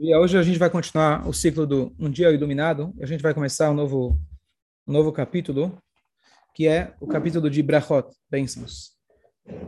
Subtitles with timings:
[0.00, 2.94] E hoje a gente vai continuar o ciclo do Um Dia Iluminado.
[3.00, 4.16] A gente vai começar um novo,
[4.86, 5.76] um novo capítulo,
[6.54, 8.92] que é o capítulo de Brachot, bênçãos.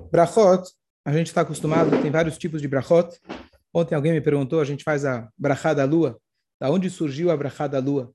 [0.08, 0.70] Brachot,
[1.04, 3.08] a gente está acostumado, tem vários tipos de Brachot.
[3.74, 6.16] Ontem alguém me perguntou, a gente faz a Brachá da Lua.
[6.60, 8.14] Da onde surgiu a Brachá da Lua?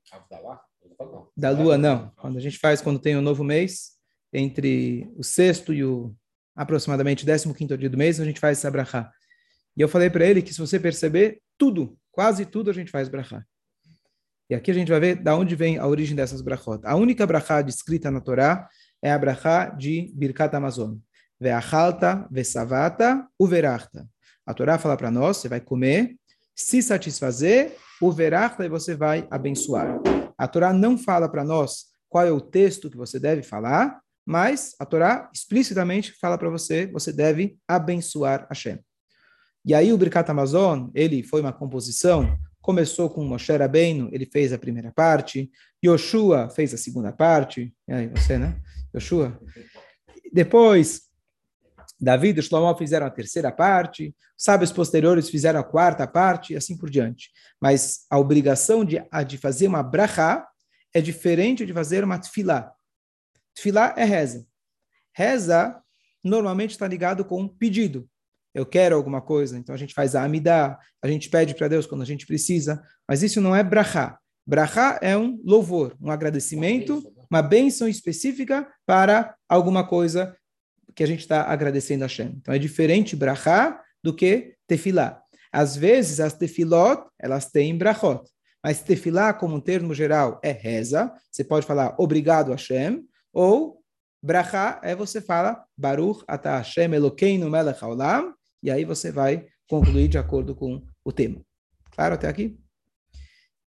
[1.36, 2.14] Da Lua, não.
[2.16, 3.98] Quando a gente faz, quando tem um novo mês,
[4.32, 6.16] entre o sexto e o
[6.56, 9.12] aproximadamente 15º dia do mês, a gente faz essa Brachá.
[9.76, 13.10] E eu falei para ele que se você perceber, tudo, quase tudo a gente faz
[13.10, 13.44] brachá.
[14.50, 16.80] E aqui a gente vai ver da onde vem a origem dessas brachot.
[16.84, 18.70] A única brachá descrita na Torá
[19.02, 20.98] é a brachá de Birkat Amazon.
[21.40, 24.08] Ve'achalta, ve'savata, uverachta.
[24.46, 26.16] A Torá fala para nós, você vai comer,
[26.56, 30.00] se satisfazer, uverachta e você vai abençoar.
[30.38, 34.76] A Torá não fala para nós qual é o texto que você deve falar, mas
[34.80, 38.80] a Torá explicitamente fala para você, você deve abençoar Hashem.
[39.66, 44.54] E aí o Birkat Amazon, ele foi uma composição, começou com Moshe Rabbeinu, ele fez
[44.54, 45.50] a primeira parte,
[45.84, 48.62] Yoshua fez a segunda parte, e aí você, né?
[48.94, 49.40] Yoshua.
[50.32, 51.02] Depois,
[52.00, 56.78] David e Shlomo fizeram a terceira parte, sábios posteriores fizeram a quarta parte, e assim
[56.78, 57.32] por diante.
[57.60, 60.48] Mas a obrigação de, de fazer uma brachá
[60.94, 62.72] é diferente de fazer uma tefilá.
[63.56, 64.46] Tefilá é reza.
[65.12, 65.82] Reza
[66.24, 68.08] normalmente está ligado com pedido
[68.56, 71.86] eu quero alguma coisa, então a gente faz a amidá, a gente pede para Deus
[71.86, 74.18] quando a gente precisa, mas isso não é brachá.
[74.48, 80.34] Brachá é um louvor, um agradecimento, uma bênção específica para alguma coisa
[80.96, 82.38] que a gente está agradecendo a Hashem.
[82.38, 85.22] Então é diferente brachá do que tefilá.
[85.52, 88.24] Às vezes as tefilot, elas têm brachot,
[88.64, 93.82] mas tefilá como um termo geral é reza, você pode falar obrigado Hashem, ou
[94.24, 98.34] brachá é você fala Baruch ata Hashem Elokeinu melech haolam,
[98.66, 101.40] e aí você vai concluir de acordo com o tema.
[101.92, 102.60] Claro até aqui?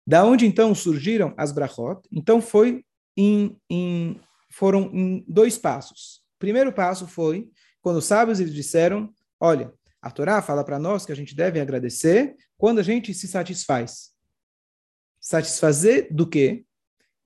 [0.06, 2.00] Da onde então surgiram as brachot?
[2.12, 2.84] Então foi
[3.16, 6.22] em, em, foram em dois passos.
[6.36, 7.50] O primeiro passo foi
[7.82, 11.60] quando os sábios eles disseram: olha, a Torá fala para nós que a gente deve
[11.60, 14.12] agradecer quando a gente se satisfaz.
[15.18, 16.64] Satisfazer do quê?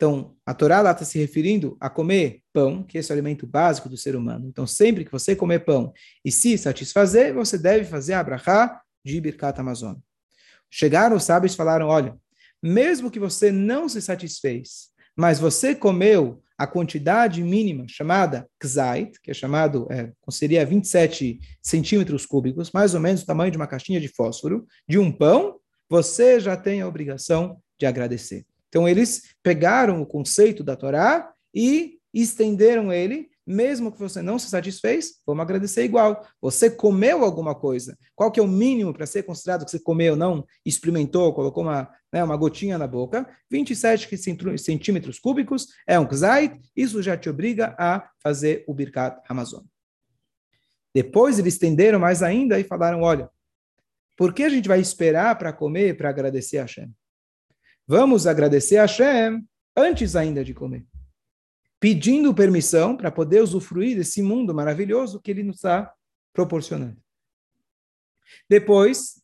[0.00, 3.47] Então, a Torá lá está se referindo a comer pão, que esse é o alimento
[3.47, 4.49] básico do ser humano.
[4.49, 5.93] Então, sempre que você comer pão
[6.25, 9.97] e se satisfazer, você deve fazer a brachá de Birkat Amazon.
[10.71, 12.16] Chegaram os sábios e falaram, olha,
[12.62, 19.31] mesmo que você não se satisfez, mas você comeu a quantidade mínima chamada kzait, que
[19.31, 24.00] é chamado, é, seria 27 centímetros cúbicos, mais ou menos o tamanho de uma caixinha
[24.00, 28.47] de fósforo, de um pão, você já tem a obrigação de agradecer.
[28.70, 34.48] Então, eles pegaram o conceito da Torá e estenderam ele, mesmo que você não se
[34.48, 36.25] satisfez, vamos agradecer igual.
[36.41, 37.98] Você comeu alguma coisa.
[38.14, 41.91] Qual que é o mínimo para ser considerado que você comeu, não experimentou, colocou uma,
[42.12, 43.28] né, uma gotinha na boca?
[43.50, 44.08] 27
[44.58, 49.64] centímetros cúbicos é um kzait, isso já te obriga a fazer o Birkat Amazon.
[50.94, 53.28] Depois eles estenderam mais ainda e falaram, olha,
[54.16, 56.92] por que a gente vai esperar para comer, para agradecer a Hashem?
[57.90, 59.44] Vamos agradecer a Hashem
[59.76, 60.86] antes ainda de comer.
[61.80, 65.92] Pedindo permissão para poder usufruir desse mundo maravilhoso que ele nos está
[66.32, 67.02] proporcionando.
[68.48, 69.20] Depois,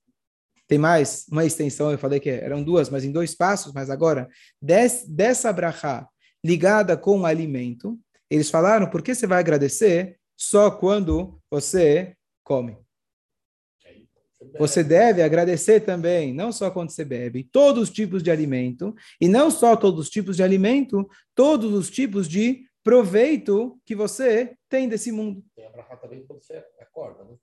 [0.66, 4.28] tem mais uma extensão, eu falei que eram duas, mas em dois passos, mas agora,
[4.60, 6.08] des, dessa brachá
[6.44, 7.96] ligada com o alimento,
[8.28, 12.76] eles falaram, por que você vai agradecer só quando você come?
[14.58, 19.28] Você deve agradecer também, não só quando você bebe, todos os tipos de alimento, e
[19.28, 24.88] não só todos os tipos de alimento, todos os tipos de proveito que você tem
[24.88, 25.42] desse mundo.
[25.54, 27.34] Tem a também quando você acorda, né?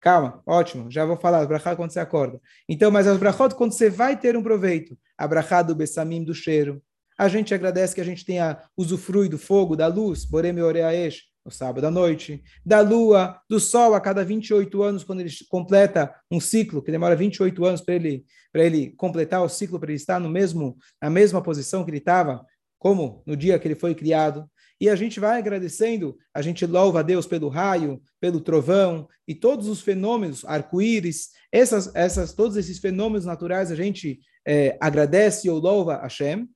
[0.00, 2.38] Calma, ótimo, já vou falar, brachá quando você acorda.
[2.68, 6.34] Então, mas as brachot quando você vai ter um proveito, a brachá do bessamim, do
[6.34, 6.82] cheiro.
[7.16, 11.50] A gente agradece que a gente tenha usufrui do fogo, da luz, boreme oreaesh, no
[11.50, 16.40] sábado à noite, da lua, do sol a cada 28 anos, quando ele completa um
[16.40, 18.24] ciclo, que demora 28 anos para ele,
[18.54, 22.44] ele completar o ciclo, para ele estar no mesmo, na mesma posição que ele estava,
[22.78, 24.48] como no dia que ele foi criado.
[24.80, 29.34] E a gente vai agradecendo, a gente louva a Deus pelo raio, pelo trovão e
[29.34, 35.58] todos os fenômenos, arco-íris, essas, essas, todos esses fenômenos naturais a gente é, agradece ou
[35.58, 36.48] louva a Hashem.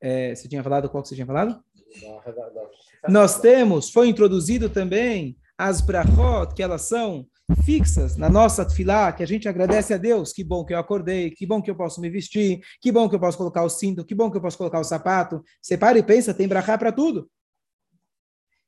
[0.00, 1.62] É, você tinha falado, qual que você tinha falado?
[3.08, 7.26] Nós temos, foi introduzido também as brachot, que elas são
[7.64, 11.30] fixas na nossa tefilá, que a gente agradece a Deus, que bom que eu acordei,
[11.30, 14.04] que bom que eu posso me vestir, que bom que eu posso colocar o cinto,
[14.04, 15.42] que bom que eu posso colocar o sapato.
[15.60, 17.30] Você para e pensa, tem brachá para tudo.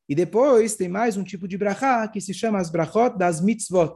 [0.09, 3.95] E depois tem mais um tipo de brachá que se chama as brachot das mitzvot.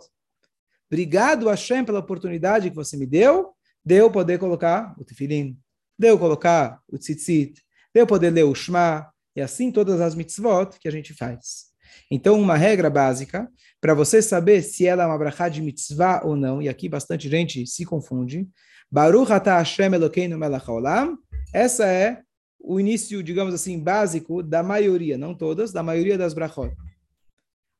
[0.90, 3.52] obrigado Hashem pela oportunidade que você me deu,
[3.84, 5.58] deu poder colocar o tefilim,
[5.98, 7.62] deu colocar o tzitzit,
[7.92, 11.66] deu poder ler o shema, e assim todas as mitzvot que a gente faz.
[12.10, 13.48] Então, uma regra básica,
[13.80, 17.28] para você saber se ela é uma brachá de mitzvah ou não, e aqui bastante
[17.28, 18.48] gente se confunde,
[18.90, 21.18] Baruch atah Hashem Elokeinu melech haolam,
[21.52, 22.22] essa é
[22.58, 26.74] o início, digamos assim, básico da maioria, não todas, da maioria das brachot.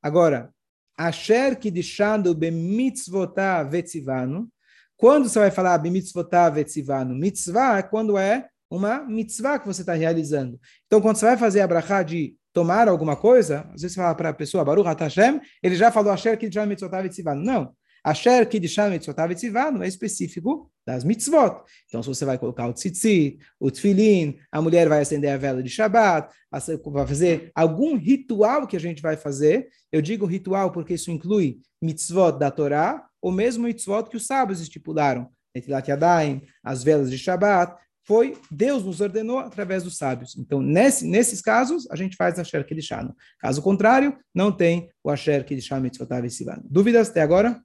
[0.02, 0.52] Agora,
[0.96, 4.48] Asher kidishanu bemitzvotah vetzivanu,
[4.96, 9.94] quando você vai falar bemitzvotah vetzivanu, mitzvah é quando é uma mitzvah que você está
[9.94, 10.58] realizando.
[10.86, 14.14] Então, quando você vai fazer a brachá de tomar alguma coisa, às vezes você fala
[14.14, 17.44] para a pessoa, Baruch Hashem, ele já falou Asher kidishanu mitzvotah vetzivanu.
[17.44, 17.74] Não.
[18.06, 21.64] Asher Kiddusham Mitzvotav Etzivanu é específico das mitzvot.
[21.88, 25.60] Então, se você vai colocar o tzitzit, o tefilin, a mulher vai acender a vela
[25.60, 29.66] de Shabbat, vai fazer algum ritual que a gente vai fazer.
[29.90, 34.60] Eu digo ritual porque isso inclui mitzvot da Torá, ou mesmo mitzvot que os sábios
[34.60, 35.28] estipularam.
[35.52, 37.74] Netilat Yadayim, as velas de Shabbat,
[38.06, 40.36] foi Deus nos ordenou através dos sábios.
[40.36, 43.14] Então, nesse, nesses casos, a gente faz Asher Kiddushanu.
[43.40, 46.62] Caso contrário, não tem o Asher Kiddushanu Mitzvotav Etzivanu.
[46.70, 47.60] Dúvidas até agora?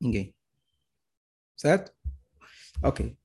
[0.00, 0.34] Ninguém.
[1.56, 1.92] Certo?
[2.82, 3.16] Ok.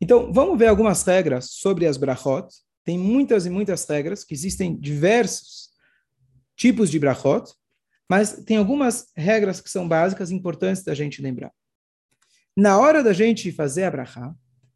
[0.00, 2.48] Então, vamos ver algumas regras sobre as brachot.
[2.84, 5.70] Tem muitas e muitas regras, que existem diversos
[6.56, 7.52] tipos de brachot,
[8.08, 11.52] mas tem algumas regras que são básicas, importantes da gente lembrar.
[12.56, 14.34] Na hora da gente fazer a brachá,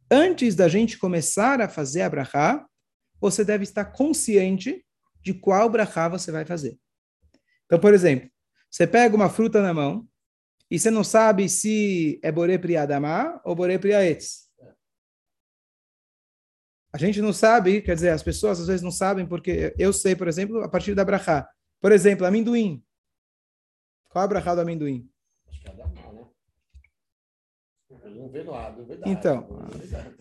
[0.09, 2.65] antes da gente começar a fazer a brachá,
[3.19, 4.85] você deve estar consciente
[5.21, 6.77] de qual brachá você vai fazer.
[7.65, 8.29] Então, por exemplo,
[8.69, 10.07] você pega uma fruta na mão,
[10.71, 14.49] e você não sabe se é Boré Priadamá ou Boré Priaetz.
[16.93, 20.15] A gente não sabe, quer dizer, as pessoas às vezes não sabem, porque eu sei,
[20.15, 21.45] por exemplo, a partir da brachá.
[21.81, 22.81] Por exemplo, amendoim.
[24.11, 25.09] Qual é a brachá do amendoim?
[25.49, 26.27] Acho que é Adamá, né?
[28.15, 29.47] Não vê nada, Então,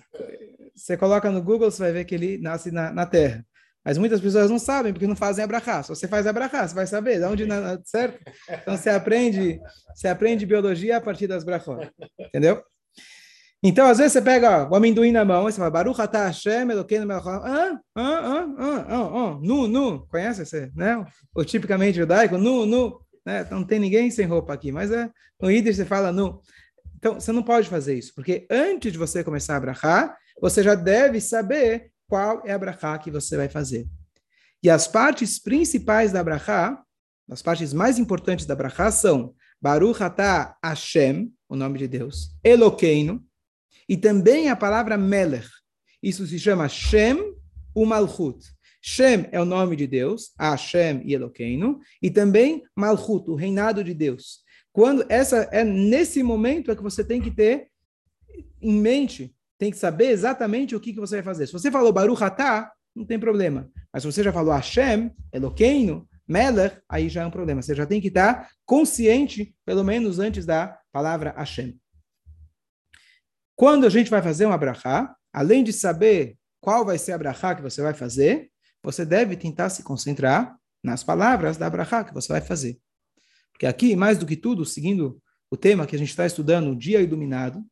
[0.75, 3.45] você coloca no Google, você vai ver que ele nasce na, na terra.
[3.85, 5.83] Mas muitas pessoas não sabem, porque não fazem abrahá.
[5.83, 7.47] Se você faz abrahá, você vai saber de onde,
[7.85, 8.21] certo?
[8.49, 9.61] Então, você aprende,
[9.95, 11.91] você aprende biologia a partir das brachot.
[12.19, 12.63] Entendeu?
[13.63, 16.27] Então, às vezes, você pega ó, o amendoim na mão e você fala, Baruch atah
[16.27, 20.07] Hashem Elokeinu melech ah, ah, ah, ah, ah, nu, nu.
[20.07, 21.05] Conhece esse, né?
[21.35, 23.01] O tipicamente judaico, nu, nu.
[23.25, 23.47] Né?
[23.51, 26.41] Não tem ninguém sem roupa aqui, mas é, no Yiddish você fala nu.
[26.97, 30.75] Então, você não pode fazer isso, porque antes de você começar a abrahar, você já
[30.75, 33.89] deve saber qual é a brachá que você vai fazer.
[34.63, 36.83] E as partes principais da brachá,
[37.31, 43.25] as partes mais importantes da brachá são Baruch atah Hashem, o nome de Deus, Eloqueino,
[43.89, 45.49] e também a palavra Melech.
[46.03, 47.35] Isso se chama Shem
[47.75, 48.45] o Malchut.
[48.81, 53.93] Shem é o nome de Deus, Hashem e Eloqueino, e também Malchut, o reinado de
[53.93, 54.41] Deus.
[54.73, 57.69] Quando essa é nesse momento é que você tem que ter
[58.63, 61.47] em mente tem que saber exatamente o que, que você vai fazer.
[61.47, 63.71] Se você falou Baruch Atah, não tem problema.
[63.93, 67.61] Mas se você já falou Hashem, Eloqueino, Melech, aí já é um problema.
[67.61, 71.79] Você já tem que estar consciente, pelo menos antes da palavra Hashem.
[73.55, 77.55] Quando a gente vai fazer uma brachá, além de saber qual vai ser a brachá
[77.55, 78.50] que você vai fazer,
[78.83, 82.79] você deve tentar se concentrar nas palavras da brachá que você vai fazer.
[83.53, 86.77] Porque aqui, mais do que tudo, seguindo o tema que a gente está estudando, o
[86.77, 87.65] dia iluminado,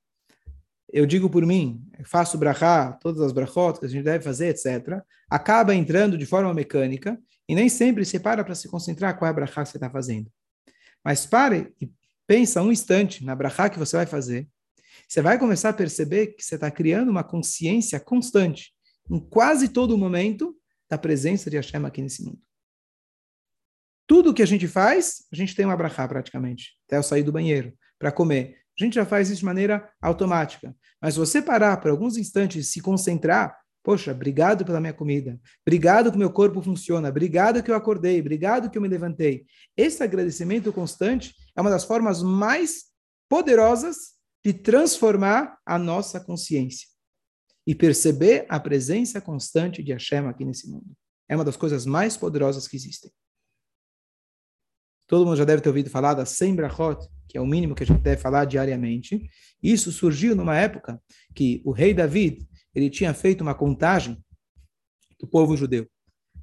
[0.93, 5.03] eu digo por mim, faço brachá, todas as brachot que a gente deve fazer, etc.,
[5.29, 7.19] acaba entrando de forma mecânica
[7.49, 9.91] e nem sempre você para para se concentrar qual é a brachá que você está
[9.91, 10.31] fazendo.
[11.05, 11.91] Mas pare e
[12.27, 14.49] pensa um instante na brachá que você vai fazer.
[15.07, 18.73] Você vai começar a perceber que você está criando uma consciência constante,
[19.11, 20.55] em quase todo momento,
[20.89, 22.41] da presença de Hashem aqui nesse mundo.
[24.07, 27.33] Tudo que a gente faz, a gente tem uma brachá praticamente, até eu sair do
[27.33, 28.57] banheiro, para comer.
[28.79, 30.75] A gente já faz isso de maneira automática.
[31.01, 36.11] Mas você parar por alguns instantes e se concentrar, poxa, obrigado pela minha comida, obrigado
[36.11, 39.45] que meu corpo funciona, obrigado que eu acordei, obrigado que eu me levantei.
[39.77, 42.87] Esse agradecimento constante é uma das formas mais
[43.29, 46.89] poderosas de transformar a nossa consciência
[47.69, 50.97] e perceber a presença constante de Hashem aqui nesse mundo.
[51.29, 53.11] É uma das coisas mais poderosas que existem.
[55.07, 57.83] Todo mundo já deve ter ouvido falar da 100 brachot, que é o mínimo que
[57.83, 59.29] a gente deve falar diariamente.
[59.63, 60.99] Isso surgiu numa época
[61.35, 64.17] que o rei David ele tinha feito uma contagem
[65.21, 65.87] do povo judeu.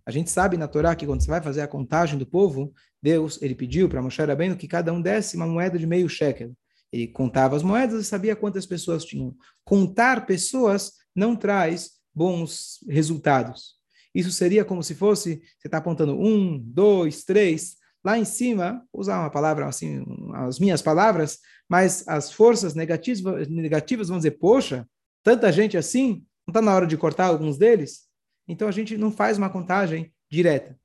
[0.06, 3.42] A gente sabe na Torá que quando você vai fazer a contagem do povo, Deus
[3.42, 6.56] ele pediu para Moshe Rabbeinu que cada um desse uma moeda de meio shekel.
[6.92, 9.36] Ele contava as moedas e sabia quantas pessoas tinham.
[9.64, 13.76] Contar pessoas não traz bons resultados.
[14.14, 19.20] isso seria como se fosse, você está apontando um, dois, três, lá em cima, usar
[19.20, 20.06] uma palavra assim,
[20.36, 24.88] as minhas palavras, mas as forças negativas, negativas vão dizer, poxa,
[25.24, 28.06] tanta gente assim, não está na hora de cortar alguns deles?
[28.48, 30.80] Então a gente não faz uma contagem direta.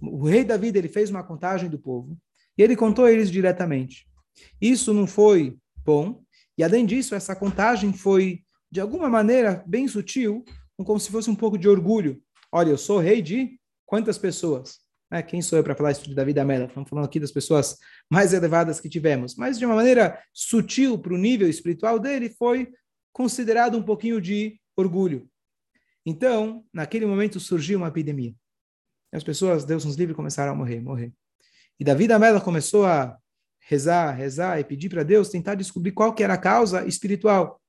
[0.00, 2.18] O rei Davi ele fez uma contagem do povo
[2.56, 4.06] e ele contou eles diretamente.
[4.60, 6.22] Isso não foi bom,
[6.56, 10.42] e além disso, essa contagem foi, de alguma maneira, bem sutil,
[10.78, 12.22] como se fosse um pouco de orgulho.
[12.50, 14.80] Olha, eu sou rei de quantas pessoas?
[15.12, 16.64] É, quem sou eu para falar isso de Davi da Mela?
[16.64, 17.76] Estamos falando aqui das pessoas
[18.10, 19.36] mais elevadas que tivemos.
[19.36, 22.72] Mas, de uma maneira sutil para o nível espiritual dele, foi
[23.12, 25.28] considerado um pouquinho de orgulho.
[26.04, 28.34] Então, naquele momento surgiu uma epidemia.
[29.12, 31.12] As pessoas, Deus nos livre, começaram a morrer, morrer.
[31.78, 33.18] E Davi da Mela começou a
[33.60, 37.61] rezar, rezar e pedir para Deus tentar descobrir qual que era a causa espiritual.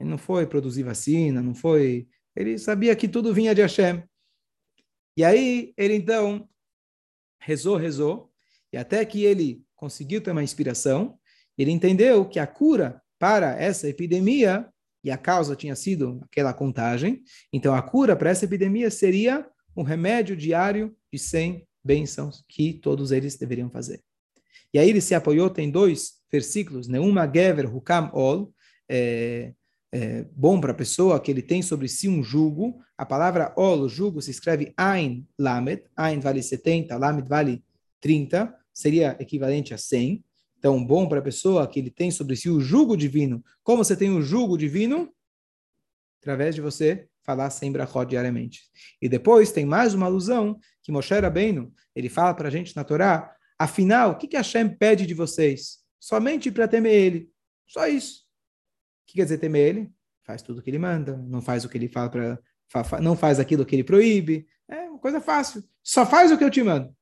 [0.00, 2.08] Ele não foi produzir vacina, não foi.
[2.34, 4.02] Ele sabia que tudo vinha de Hashem.
[5.16, 6.48] E aí ele então
[7.38, 8.32] rezou, rezou,
[8.72, 11.18] e até que ele conseguiu ter uma inspiração,
[11.56, 14.66] ele entendeu que a cura para essa epidemia
[15.02, 17.22] e a causa tinha sido aquela contagem.
[17.52, 23.10] Então, a cura para essa epidemia seria um remédio diário de 100 bênçãos que todos
[23.10, 24.00] eles deveriam fazer.
[24.72, 28.54] E aí ele se apoiou, tem dois versículos, Neuma Gever Hukam Ol,
[28.88, 29.52] é,
[29.92, 32.80] é, bom para a pessoa que ele tem sobre si um jugo.
[32.96, 37.64] A palavra Ol, jugo, se escreve Ain Lamed, Ain vale 70, Lamed vale
[38.00, 40.24] 30, seria equivalente a 100.
[40.58, 43.42] Então, bom para a pessoa que ele tem sobre si o jugo divino.
[43.62, 45.12] Como você tem o jugo divino?
[46.20, 48.64] Através de você falar sem brachot diariamente.
[49.00, 52.84] E depois tem mais uma alusão que Moshe Rabbeinu, ele fala para a gente na
[52.84, 55.78] Torá, afinal, o que, que Hashem pede de vocês?
[55.98, 57.30] Somente para temer ele.
[57.66, 58.29] Só isso.
[59.10, 59.90] Que quer dizer temer ele?
[60.24, 62.38] Faz tudo o que ele manda, não faz o que ele fala para...
[63.02, 64.46] Não faz aquilo que ele proíbe.
[64.68, 65.64] É uma coisa fácil.
[65.82, 66.94] Só faz o que eu te mando.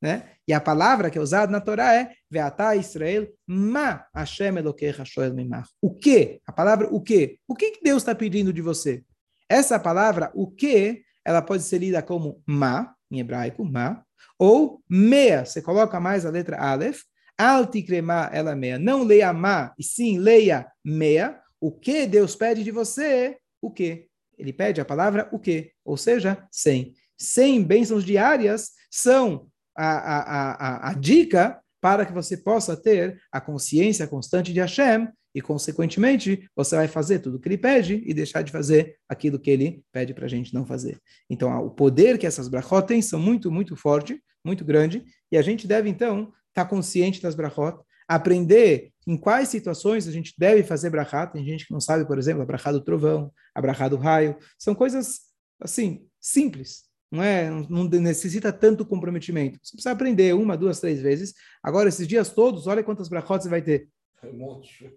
[0.00, 0.30] Né?
[0.46, 5.34] E a palavra que é usada na Torá é Veatá Israel ma Hashem Elokecha shoel.
[5.82, 6.40] O que?
[6.46, 7.40] A palavra o que?
[7.48, 9.04] O que Deus está pedindo de você?
[9.48, 14.04] Essa palavra, o que, ela pode ser lida como ma, em hebraico, ma,
[14.38, 17.00] ou mea, você coloca mais a letra Aleph,
[17.40, 18.78] altikrema ela meia.
[18.78, 21.40] Não leia ma, e sim leia meia.
[21.60, 23.38] O que Deus pede de você?
[23.60, 24.06] O que?
[24.38, 25.72] Ele pede a palavra o que?
[25.84, 26.94] Ou seja, 100.
[27.18, 33.40] 100 bênçãos diárias são a, a, a, a dica para que você possa ter a
[33.40, 38.12] consciência constante de Hashem e, consequentemente, você vai fazer tudo o que ele pede e
[38.12, 40.98] deixar de fazer aquilo que ele pede para a gente não fazer.
[41.28, 45.42] Então, o poder que essas brachot têm são muito, muito forte, muito grande, e a
[45.42, 50.62] gente deve, então, estar tá consciente das brachot, aprender em quais situações a gente deve
[50.62, 51.26] fazer brachá.
[51.26, 54.36] Tem gente que não sabe, por exemplo, a brachá do trovão, a brachá do raio.
[54.58, 55.20] São coisas,
[55.60, 59.58] assim, simples, não é, não necessita tanto comprometimento.
[59.62, 61.34] Você precisa aprender uma, duas, três vezes.
[61.62, 63.88] Agora, esses dias todos, olha quantas brachot você vai ter.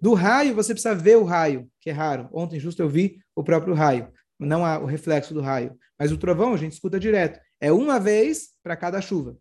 [0.01, 2.29] Do raio, você precisa ver o raio, que é raro.
[2.31, 5.77] Ontem, justo, eu vi o próprio raio, não o reflexo do raio.
[5.97, 7.39] Mas o trovão, a gente escuta direto.
[7.59, 9.37] É uma vez para cada chuva.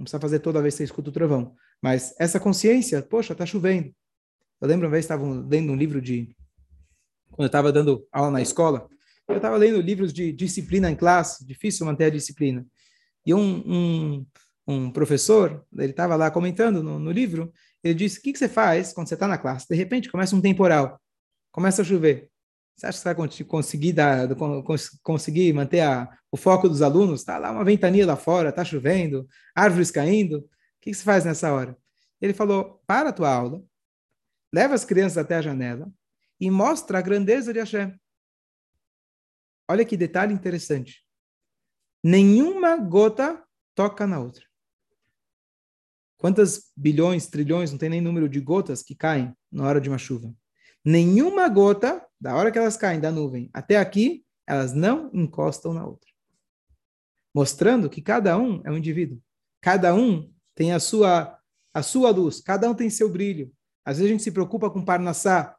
[0.00, 1.54] Não precisa fazer toda vez que você escuta o trovão.
[1.82, 3.94] Mas essa consciência, poxa, está chovendo.
[4.58, 6.34] Eu lembro uma vez, estava lendo um livro de...
[7.28, 8.88] Quando eu estava dando aula na escola,
[9.28, 12.66] eu estava lendo livros de disciplina em classe, difícil manter a disciplina.
[13.26, 14.26] E um, um,
[14.66, 17.52] um professor, ele estava lá comentando no, no, livro,
[17.84, 19.68] ele disse, o que, que você faz quando você está na classe?
[19.68, 20.98] De repente começa um temporal,
[21.52, 22.29] começa a chover.
[22.80, 24.26] Você acha que você vai conseguir, dar,
[25.02, 27.20] conseguir manter a, o foco dos alunos?
[27.20, 30.38] Está lá uma ventania lá fora, está chovendo, árvores caindo.
[30.38, 30.48] O
[30.80, 31.76] que, que você faz nessa hora?
[32.22, 33.62] Ele falou, para a tua aula,
[34.50, 35.92] leva as crianças até a janela
[36.40, 37.94] e mostra a grandeza de Hashem.
[39.68, 41.06] Olha que detalhe interessante.
[42.02, 43.44] Nenhuma gota
[43.74, 44.46] toca na outra.
[46.16, 49.98] Quantas bilhões, trilhões, não tem nem número de gotas que caem na hora de uma
[49.98, 50.34] chuva.
[50.84, 55.86] Nenhuma gota, da hora que elas caem da nuvem até aqui, elas não encostam na
[55.86, 56.10] outra.
[57.34, 59.20] Mostrando que cada um é um indivíduo.
[59.60, 61.38] Cada um tem a sua,
[61.72, 63.52] a sua luz, cada um tem seu brilho.
[63.84, 65.56] Às vezes a gente se preocupa com Parnassá.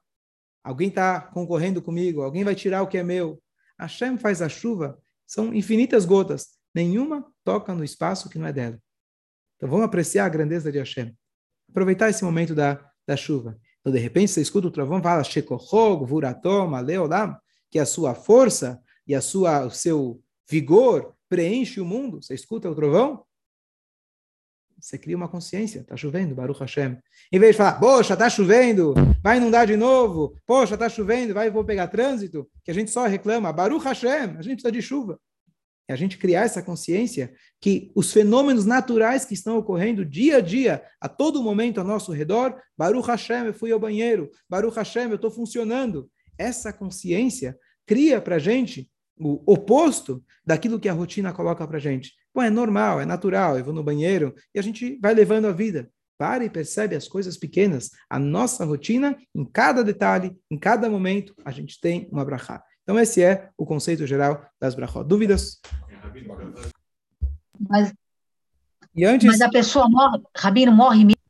[0.64, 3.42] Alguém está concorrendo comigo, alguém vai tirar o que é meu.
[3.80, 8.80] Hashem faz a chuva, são infinitas gotas, nenhuma toca no espaço que não é dela.
[9.56, 11.16] Então vamos apreciar a grandeza de Hashem.
[11.70, 13.60] Aproveitar esse momento da, da chuva.
[13.82, 17.36] Então, de repente, você escuta o trovão, fala Shekohog, Vuratom, Aleolam,
[17.70, 22.22] que a sua força e a sua, o seu vigor preenche o mundo.
[22.22, 23.26] Você escuta o trovão?
[24.80, 26.98] Você cria uma consciência, está chovendo, Baruch Hashem.
[27.32, 31.52] Em vez de falar, poxa, está chovendo, vai inundar de novo, poxa, está chovendo, vai,
[31.52, 35.20] vou pegar trânsito, que a gente só reclama, Baruch Hashem, a gente precisa de chuva.
[35.88, 40.42] É a gente criar essa consciência que os fenômenos naturais que estão ocorrendo dia a
[40.42, 45.10] dia, a todo momento ao nosso redor, Baruch Hashem, eu fui ao banheiro, Baruch Hashem,
[45.10, 46.10] eu estou funcionando.
[46.38, 51.82] Essa consciência cria para a gente o oposto daquilo que a rotina coloca para a
[51.82, 52.14] gente.
[52.34, 55.52] Bom, é normal, é natural, eu vou no banheiro e a gente vai levando a
[55.52, 55.92] vida.
[56.18, 57.90] Para e percebe as coisas pequenas.
[58.10, 62.64] A nossa rotina, em cada detalhe, em cada momento, a gente tem uma brachá.
[62.84, 65.08] Então, esse é o conceito geral das brachot.
[65.08, 65.62] Dúvidas?
[67.60, 67.94] Mas,
[68.96, 71.22] e antes, mas a pessoa morre, Rabino morre mesmo.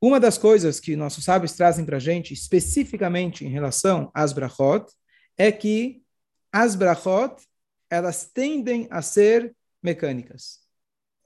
[0.00, 4.86] Uma das coisas que nossos sábios trazem para a gente, especificamente em relação às brachot,
[5.36, 6.02] é que
[6.52, 7.42] as brachot,
[7.90, 10.60] elas tendem a ser mecânicas.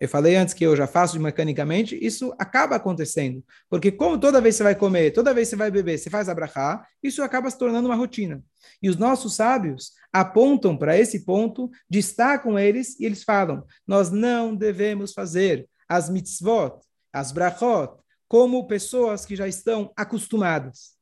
[0.02, 3.40] Eu falei antes que eu já faço mecanicamente, isso acaba acontecendo.
[3.70, 6.84] Porque como toda vez você vai comer, toda vez você vai beber, você faz abrahá,
[7.00, 8.42] isso acaba se tornando uma rotina.
[8.82, 13.64] E os nossos sábios apontam para esse ponto de estar com eles e eles falam:
[13.86, 16.80] nós não devemos fazer as mitzvot,
[17.12, 20.94] as brachot, como pessoas que já estão acostumadas.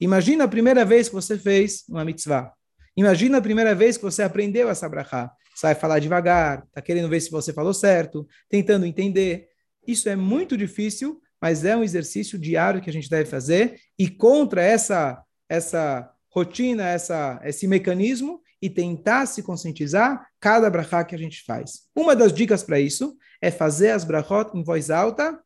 [0.00, 2.52] Imagina a primeira vez que você fez uma mitzvah.
[2.96, 7.20] Imagina a primeira vez que você aprendeu essa brachá sai falar devagar, está querendo ver
[7.20, 9.48] se você falou certo, tentando entender.
[9.86, 14.08] Isso é muito difícil, mas é um exercício diário que a gente deve fazer e
[14.08, 21.18] contra essa essa rotina, essa esse mecanismo e tentar se conscientizar cada brachá que a
[21.18, 21.88] gente faz.
[21.94, 25.40] Uma das dicas para isso é fazer as brachot em voz alta,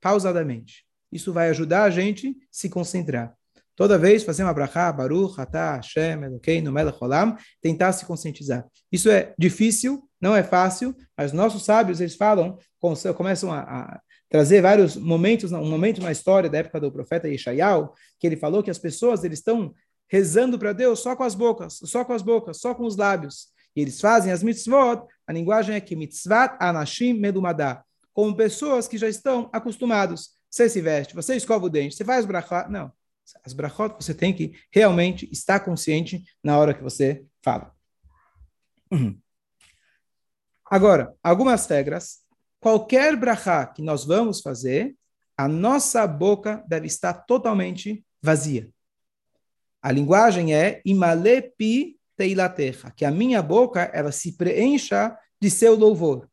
[0.00, 0.84] pausadamente.
[1.10, 3.34] Isso vai ajudar a gente a se concentrar.
[3.76, 8.66] Toda vez fazer uma brachá, Baruch, Atah, Hashem, Elokeinu, Melech Olam, tentar se conscientizar.
[8.92, 12.58] Isso é difícil, não é fácil, mas nossos sábios, eles falam,
[13.16, 17.92] começam a, a trazer vários momentos, um momento na história da época do profeta Yeshayahu,
[18.18, 19.74] que ele falou que as pessoas eles estão
[20.08, 23.48] rezando para Deus só com as bocas, só com as bocas, só com os lábios.
[23.74, 28.98] E eles fazem as mitzvot, a linguagem é que mitzvat anashim medumadá, como pessoas que
[28.98, 30.30] já estão acostumados.
[30.50, 32.92] Você se veste, você escova o dente, você faz brachá, não.
[33.44, 37.74] As brachot você tem que realmente estar consciente na hora que você fala.
[38.90, 39.18] Uhum.
[40.70, 42.20] Agora, algumas regras.
[42.60, 44.94] Qualquer brachá que nós vamos fazer,
[45.36, 48.68] a nossa boca deve estar totalmente vazia.
[49.82, 56.28] A linguagem é imalepi teilatecha, que a minha boca ela se preencha de seu louvor.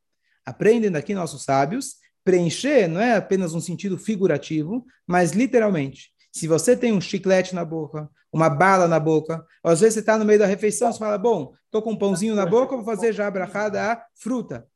[0.46, 1.96] Aprendem daqui nossos sábios,
[2.26, 6.12] preencher não é apenas um sentido figurativo, mas literalmente.
[6.38, 10.02] Se você tem um chiclete na boca, uma bala na boca, ou às vezes você
[10.02, 12.86] está no meio da refeição, você fala, bom, estou com um pãozinho na boca, vou
[12.86, 14.68] fazer já a brachada a fruta.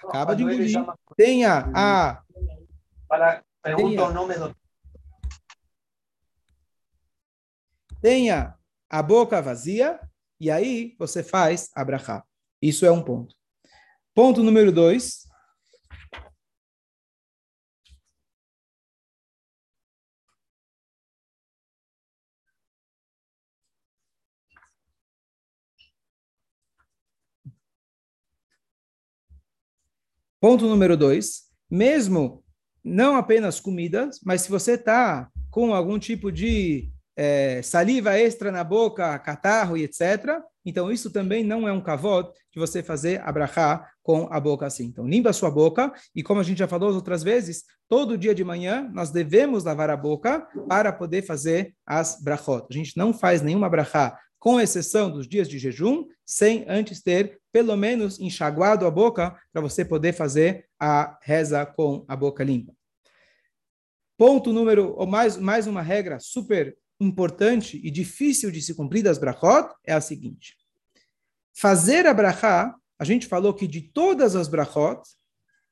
[0.00, 0.76] Acaba de engolir.
[1.16, 2.22] Tenha a...
[3.64, 4.54] Tenha,
[8.00, 8.54] tenha
[8.88, 9.98] a boca vazia,
[10.38, 12.22] e aí você faz a brachá.
[12.62, 13.34] Isso é um ponto.
[14.14, 15.27] Ponto número dois,
[30.40, 32.44] Ponto número dois, mesmo
[32.84, 38.62] não apenas comidas, mas se você está com algum tipo de é, saliva extra na
[38.62, 43.88] boca, catarro e etc., então isso também não é um kavod de você fazer abrahá
[44.02, 44.84] com a boca assim.
[44.84, 48.34] Então limpa a sua boca e como a gente já falou outras vezes, todo dia
[48.34, 52.66] de manhã nós devemos lavar a boca para poder fazer as brachot.
[52.70, 57.40] A gente não faz nenhuma brachá com exceção dos dias de jejum, sem antes ter
[57.50, 62.72] pelo menos enxaguado a boca para você poder fazer a reza com a boca limpa.
[64.16, 69.18] Ponto número, ou mais, mais uma regra super importante e difícil de se cumprir das
[69.18, 70.56] brachot é a seguinte.
[71.54, 75.02] Fazer a brachá, a gente falou que de todas as brachot,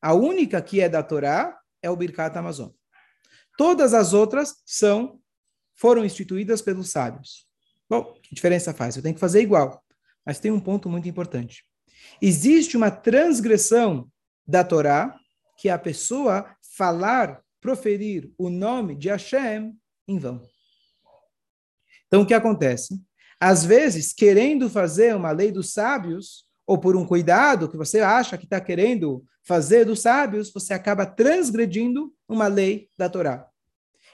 [0.01, 2.71] a única que é da Torá é o Birkat Amazon.
[3.57, 5.21] Todas as outras são
[5.75, 7.46] foram instituídas pelos sábios.
[7.89, 8.97] Bom, que diferença faz?
[8.97, 9.83] Eu tenho que fazer igual.
[10.25, 11.65] Mas tem um ponto muito importante.
[12.21, 14.11] Existe uma transgressão
[14.47, 15.19] da Torá,
[15.59, 19.75] que a pessoa falar, proferir o nome de Hashem
[20.07, 20.43] em vão.
[22.07, 23.01] Então, o que acontece?
[23.41, 28.37] Às vezes, querendo fazer uma lei dos sábios, ou por um cuidado que você acha
[28.37, 33.49] que está querendo fazer dos sábios, você acaba transgredindo uma lei da Torá.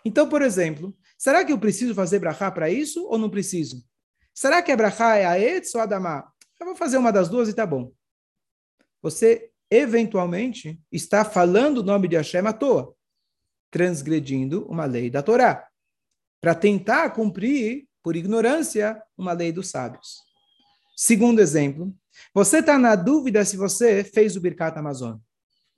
[0.04, 3.86] Então, por exemplo, será que eu preciso fazer brachá para isso ou não preciso?
[4.34, 6.28] Será que a brachá é a etz ou a damá?
[6.58, 7.92] Eu vou fazer uma das duas e tá bom.
[9.00, 12.92] Você, eventualmente, está falando o nome de Hashem à toa,
[13.70, 15.68] transgredindo uma lei da Torá,
[16.40, 20.16] para tentar cumprir, por ignorância, uma lei dos sábios.
[20.96, 21.94] Segundo exemplo,
[22.34, 25.18] você está na dúvida se você fez o Birkat Amazon.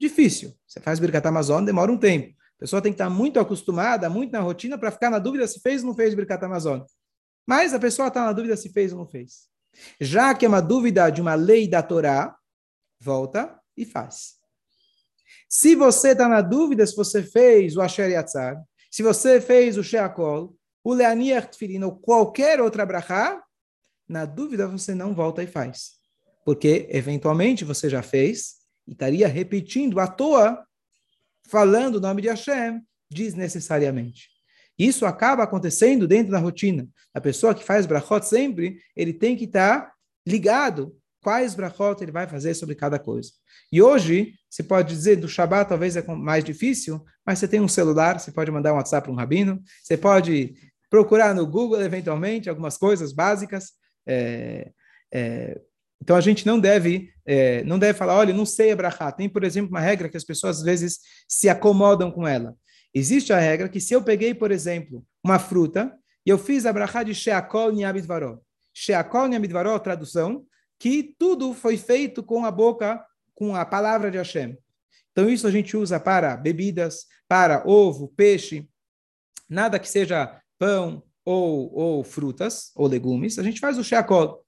[0.00, 0.54] Difícil.
[0.66, 2.34] Você faz o Birkat Amazon, demora um tempo.
[2.56, 5.60] A pessoa tem que estar muito acostumada, muito na rotina, para ficar na dúvida se
[5.60, 6.80] fez ou não fez Birkat Amazon.
[7.46, 9.48] Mas a pessoa está na dúvida se fez ou não fez.
[10.00, 12.36] Já que é uma dúvida de uma lei da Torá,
[13.00, 14.34] volta e faz.
[15.48, 19.82] Se você está na dúvida se você fez o Asher Yatzar, se você fez o
[19.82, 23.42] Sheakol, o Leaniach Tfilin ou qualquer outra brachá,
[24.08, 25.92] na dúvida você não volta e faz.
[26.44, 30.64] Porque, eventualmente, você já fez e estaria repetindo à toa,
[31.48, 32.80] falando o nome de Hashem,
[33.10, 34.28] desnecessariamente.
[34.78, 36.88] Isso acaba acontecendo dentro da rotina.
[37.12, 39.92] A pessoa que faz brachot sempre, ele tem que estar
[40.26, 43.30] ligado quais brachot ele vai fazer sobre cada coisa.
[43.70, 47.68] E hoje, você pode dizer, do Shabat talvez é mais difícil, mas você tem um
[47.68, 50.54] celular, você pode mandar um WhatsApp para um rabino, você pode
[50.90, 53.72] procurar no Google, eventualmente, algumas coisas básicas.
[54.06, 54.70] É,
[55.12, 55.60] é,
[56.04, 59.42] então, a gente não deve, é, não deve falar, olha, não sei a Tem, por
[59.42, 62.54] exemplo, uma regra que as pessoas, às vezes, se acomodam com ela.
[62.92, 66.72] Existe a regra que se eu peguei, por exemplo, uma fruta, e eu fiz a
[66.74, 68.38] brachá de Sheakol Niabidvaró.
[68.74, 70.44] Sheakol Niabidvaró, tradução,
[70.78, 73.02] que tudo foi feito com a boca,
[73.34, 74.58] com a palavra de Hashem.
[75.10, 78.68] Então, isso a gente usa para bebidas, para ovo, peixe,
[79.48, 84.43] nada que seja pão ou, ou frutas ou legumes, a gente faz o sheakol.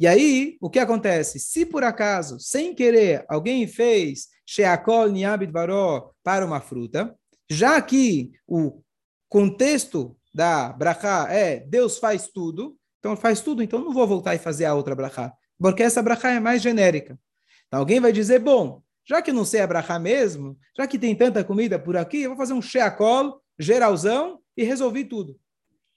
[0.00, 1.38] E aí, o que acontece?
[1.38, 7.14] Se por acaso, sem querer, alguém fez sheakol niabit baró para uma fruta,
[7.48, 8.82] já que o
[9.28, 14.38] contexto da brachá é Deus faz tudo, então faz tudo, então não vou voltar e
[14.38, 17.18] fazer a outra brachá porque essa brachá é mais genérica.
[17.66, 21.14] Então, alguém vai dizer, bom, já que não sei a brachá mesmo, já que tem
[21.14, 25.38] tanta comida por aqui, eu vou fazer um sheakol, geralzão, e resolvi tudo.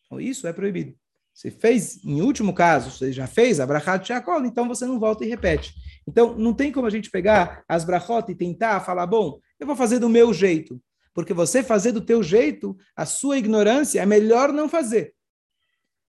[0.06, 0.96] Então, isso é proibido.
[1.34, 5.00] Você fez, em último caso, você já fez a brachá de sheakol, então você não
[5.00, 5.74] volta e repete.
[6.08, 9.76] Então, não tem como a gente pegar as brachot e tentar falar, bom, eu vou
[9.76, 10.80] fazer do meu jeito.
[11.14, 15.14] Porque você fazer do teu jeito, a sua ignorância, é melhor não fazer.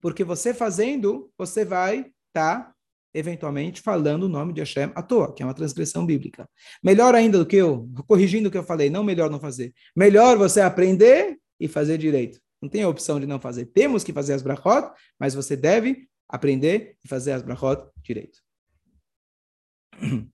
[0.00, 2.74] Porque você fazendo, você vai estar tá
[3.14, 6.48] eventualmente falando o nome de Hashem à toa, que é uma transgressão bíblica.
[6.82, 9.72] Melhor ainda do que eu, corrigindo o que eu falei, não melhor não fazer.
[9.96, 12.40] Melhor você aprender e fazer direito.
[12.64, 13.66] Não tem a opção de não fazer.
[13.66, 18.38] Temos que fazer as brachot, mas você deve aprender e fazer as brachot direito.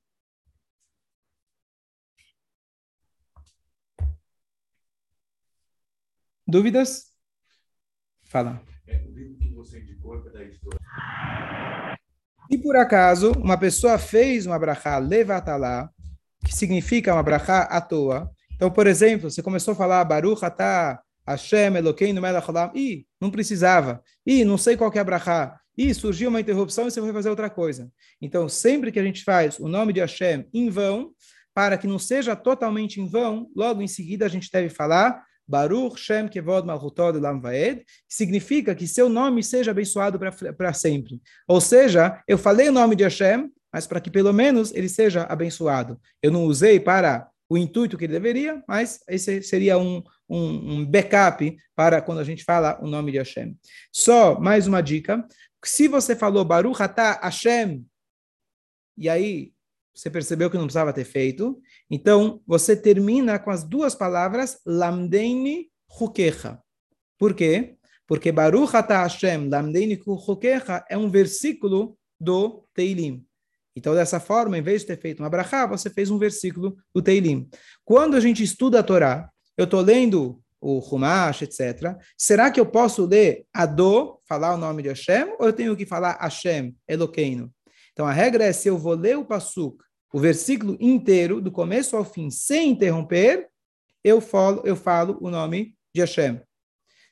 [6.47, 7.11] Dúvidas?
[8.23, 8.63] Fala.
[8.87, 10.79] É, o livro que você indicou é da editora.
[12.49, 15.91] Se por acaso uma pessoa fez uma brachá levatalá,
[16.47, 21.03] que significa uma brachá à toa, então, por exemplo, você começou a falar Baruch atah
[21.31, 25.95] Hashem Elokeinu melech haolam, e não precisava, e não sei qual é a brachá, e
[25.95, 27.91] surgiu uma interrupção e você foi fazer outra coisa.
[28.21, 31.13] Então, sempre que a gente faz o nome de Hashem em vão,
[31.55, 35.99] para que não seja totalmente em vão, logo em seguida a gente deve falar Baruch
[35.99, 40.19] Shem Kevod Malchutod Lam Vaed, significa que seu nome seja abençoado
[40.57, 41.21] para sempre.
[41.49, 45.25] Ou seja, eu falei o nome de Hashem, mas para que pelo menos ele seja
[45.25, 46.01] abençoado.
[46.23, 50.87] Eu não usei para o intuito que ele deveria, mas esse seria um, um, um
[50.87, 53.59] backup para quando a gente fala o nome de Hashem.
[53.93, 55.27] Só mais uma dica:
[55.65, 57.85] se você falou Baruch Atah Hashem,
[58.97, 59.53] e aí
[59.93, 61.61] você percebeu que não precisava ter feito.
[61.91, 65.69] Então, você termina com as duas palavras lamdeini
[66.01, 66.59] hukecha.
[67.19, 67.77] Por quê?
[68.07, 73.27] Porque Baruch atah Hashem lamdeini hukecha é um versículo do Teilim.
[73.77, 77.01] Então, dessa forma, em vez de ter feito uma brachá, você fez um versículo do
[77.01, 77.49] Teilim.
[77.85, 81.97] Quando a gente estuda a Torá, eu estou lendo o Humash, etc.
[82.19, 85.87] Será que eu posso ler Ado, falar o nome de Hashem, ou eu tenho que
[85.87, 87.53] falar Hashem, Eloqueino?
[87.93, 91.97] Então, a regra é, se eu vou ler o Pasuk o versículo inteiro, do começo
[91.97, 93.49] ao fim, sem interromper,
[94.03, 96.41] eu falo, eu falo o nome de Hashem.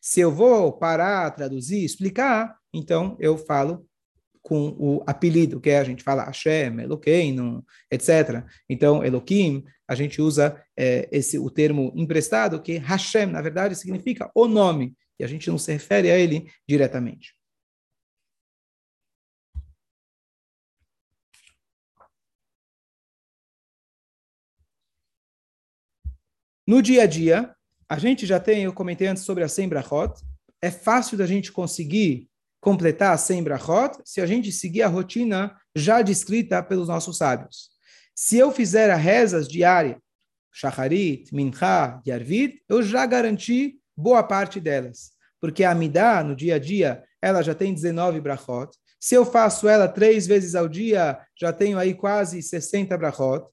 [0.01, 3.87] Se eu vou parar, traduzir, explicar, então eu falo
[4.49, 8.45] com o apelido, que é a gente fala Hashem, Eloquim, etc.
[8.69, 14.31] Então, Eloquim, a gente usa é, esse o termo emprestado, que Hashem, na verdade, significa
[14.35, 17.37] o nome, e a gente não se refere a ele diretamente.
[26.67, 27.55] No dia a dia,
[27.89, 30.21] a gente já tem, eu comentei antes sobre a 100 brachot,
[30.61, 32.29] é fácil da gente conseguir
[32.61, 37.71] completar 100 brachot se a gente seguir a rotina já descrita pelos nossos sábios.
[38.15, 39.97] Se eu fizer as rezas diárias,
[40.53, 45.13] Shacharit, Mincha, Yarvid, eu já garanti boa parte delas.
[45.41, 48.77] Porque a Midah, no dia a dia, ela já tem 19 brachot.
[49.01, 53.47] Se eu faço ela três vezes ao dia, já tenho aí quase 60 brachot.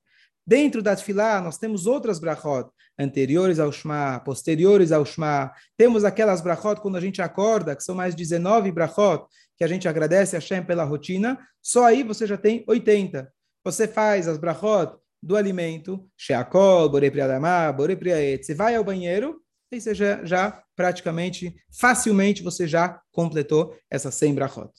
[0.47, 5.51] Dentro da Tfilá, nós temos outras brachot, anteriores ao Shema, posteriores ao Shema.
[5.77, 9.25] Temos aquelas brachot quando a gente acorda, que são mais 19 brachot,
[9.57, 11.39] que a gente agradece a Hashem pela rotina.
[11.61, 13.31] Só aí você já tem 80.
[13.63, 18.45] Você faz as brachot do alimento, Sheakol, Borei Priadamá, Borei Priaet.
[18.45, 24.35] Você vai ao banheiro, e você já, já praticamente, facilmente, você já completou essas 100
[24.35, 24.71] brachot.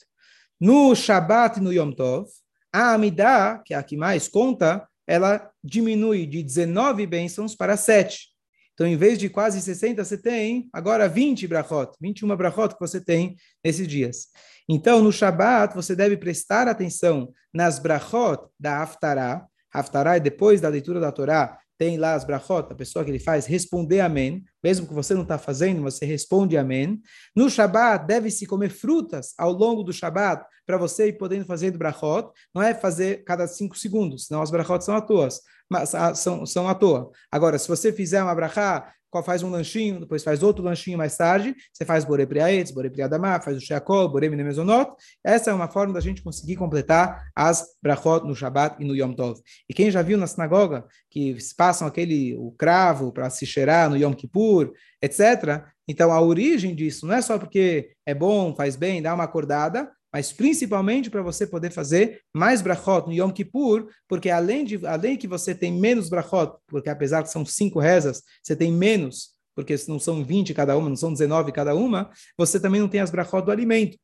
[0.61, 2.29] No Shabat e no Yom Tov,
[2.72, 8.29] a Amidah, que é a que mais conta, ela diminui de 19 bênçãos para 7.
[8.75, 13.01] Então, em vez de quase 60, você tem agora 20 brachot, 21 brachot que você
[13.01, 14.27] tem nesses dias.
[14.69, 19.47] Então, no Shabat, você deve prestar atenção nas brachot da Haftarah.
[19.73, 23.19] Haftarah é depois da leitura da Torá, tem lá as brachot, a pessoa que ele
[23.19, 24.45] faz, responder amém.
[24.66, 27.00] Mesmo que você não está fazendo, você responde amém.
[27.37, 31.79] No Shabat, deve-se comer frutas ao longo do Shabat, para você ir podendo fazer do
[31.79, 32.33] brachot.
[32.52, 35.29] Não é fazer cada cinco segundos, senão as brachot são à toa.
[35.70, 37.12] Mas, ah, são, são à toa.
[37.31, 41.55] Agora, se você fizer uma brachá, faz um lanchinho, depois faz outro lanchinho mais tarde,
[41.72, 44.92] você faz Bore Priaetz, Bore Priadamá, faz o Sheakol, Bore Minemezonot.
[45.24, 49.12] Essa é uma forma da gente conseguir completar as brachot no Shabbat e no Yom
[49.12, 49.40] Tov.
[49.68, 53.96] E quem já viu na sinagoga que passam aquele o cravo para se cheirar no
[53.96, 54.56] Yom Kippur,
[55.03, 55.64] etc.
[55.88, 59.90] Então a origem disso não é só porque é bom, faz bem, dá uma acordada,
[60.12, 65.16] mas principalmente para você poder fazer mais brachot no Yom Kippur, porque além de além
[65.16, 69.75] que você tem menos brachot, porque apesar que são cinco rezas, você tem menos, porque
[69.88, 73.11] não são 20 cada uma, não são 19 cada uma, você também não tem as
[73.11, 73.99] brachot do alimento.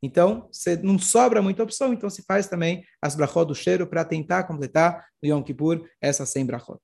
[0.00, 4.04] Então, você não sobra muita opção, então se faz também as brachot do cheiro para
[4.04, 6.80] tentar completar no Yom Kippur essas 100 brachot.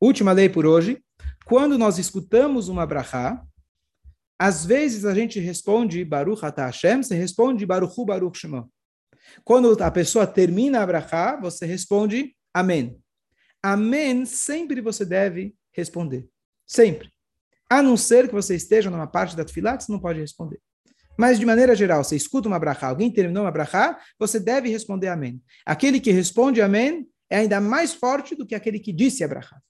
[0.00, 1.02] Última lei por hoje.
[1.44, 3.44] Quando nós escutamos uma brachá,
[4.38, 8.66] às vezes a gente responde Baruch Atah Hashem, você responde Baruchu Baruch Shema.
[9.44, 12.98] Quando a pessoa termina a brachá, você responde Amém.
[13.62, 16.26] Amém sempre você deve responder.
[16.66, 17.12] Sempre.
[17.68, 20.60] A não ser que você esteja numa parte da tefilá que você não pode responder.
[21.16, 25.08] Mas, de maneira geral, você escuta uma brachá, alguém terminou uma brachá, você deve responder
[25.08, 25.42] amém.
[25.66, 29.60] Aquele que responde amém é ainda mais forte do que aquele que disse a brachá.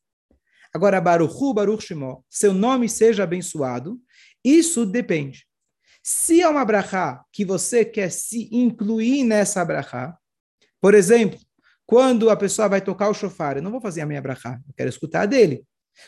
[0.73, 4.01] Agora, Baruchu, Baruch Shemo, seu nome seja abençoado,
[4.45, 5.47] isso depende.
[6.03, 10.17] Se é uma brachá que você quer se incluir nessa brachá,
[10.81, 11.39] por exemplo,
[11.85, 14.75] quando a pessoa vai tocar o shofar, eu não vou fazer a minha brachá, eu
[14.77, 15.65] quero escutar a dele.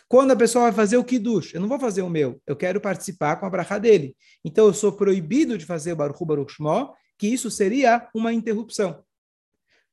[0.09, 2.81] Quando a pessoa vai fazer o kiddush, eu não vou fazer o meu, eu quero
[2.81, 4.17] participar com a brachá dele.
[4.45, 9.05] Então eu sou proibido de fazer o baruch baruch shmo, que isso seria uma interrupção.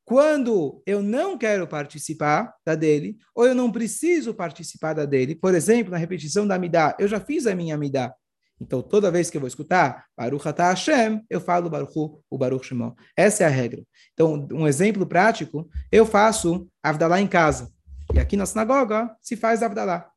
[0.10, 5.54] Quando eu não quero participar da dele, ou eu não preciso participar da dele, por
[5.54, 8.12] exemplo, na repetição da Amidá, eu já fiz a minha Amidá,
[8.60, 11.94] então, toda vez que eu vou escutar Baruch Atah Hashem, eu falo Baruch
[12.30, 12.94] o Baruch Shemon.
[13.16, 13.84] Essa é a regra.
[14.14, 17.72] Então, um exemplo prático, eu faço Avdalá em casa.
[18.14, 20.10] E aqui na sinagoga se faz Avdalá.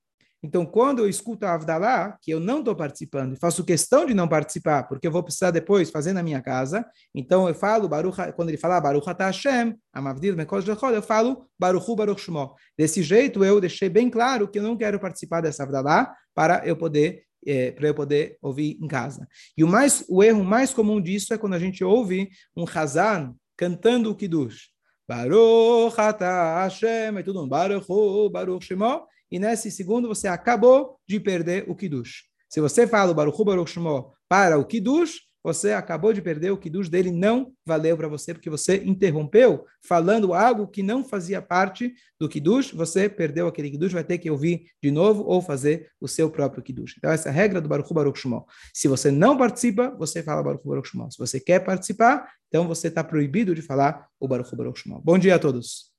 [0.43, 4.13] Então, quando eu escuto a Avdalá, que eu não estou participando, e faço questão de
[4.13, 8.17] não participar, porque eu vou precisar depois fazer na minha casa, então eu falo, Baruch,
[8.35, 12.55] quando ele falar Baruch Atah Hashem, Amavdil Mekos eu falo Baruch Baruch Shmo.
[12.77, 16.77] Desse jeito, eu deixei bem claro que eu não quero participar dessa Avdalá para eu
[16.77, 19.27] poder é, para eu poder ouvir em casa.
[19.57, 23.35] E o, mais, o erro mais comum disso é quando a gente ouve um Hazan
[23.57, 24.71] cantando o Kiddush.
[25.09, 27.87] Baruch atah Hashem, e tudo, Baruch
[28.31, 32.25] Baruch Shemo, e nesse segundo você acabou de perder o Kiddush.
[32.51, 36.57] Se você fala o Baruch Baruch Shemo para o Kiddush, você acabou de perder, o
[36.59, 41.93] Kiddush dele não valeu para você, porque você interrompeu falando algo que não fazia parte
[42.21, 46.07] do Kiddush, você perdeu aquele Kiddush, vai ter que ouvir de novo ou fazer o
[46.07, 46.95] seu próprio Kiddush.
[46.99, 48.47] Então, essa é a regra do Baruch Baruch Shmo.
[48.73, 51.11] Se você não participa, você fala Baruch Baruch Shmo.
[51.11, 55.01] Se você quer participar, então você está proibido de falar o Baruch Baruch Shmo.
[55.03, 55.91] Bom dia a todos.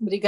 [0.00, 0.20] Obrigada.